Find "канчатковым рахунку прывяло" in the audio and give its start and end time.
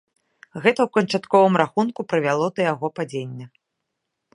0.95-2.45